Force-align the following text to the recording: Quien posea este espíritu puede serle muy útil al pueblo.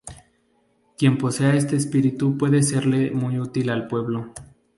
Quien 0.97 1.19
posea 1.19 1.53
este 1.53 1.75
espíritu 1.75 2.35
puede 2.35 2.63
serle 2.63 3.11
muy 3.11 3.37
útil 3.39 3.69
al 3.69 3.85
pueblo. 3.87 4.33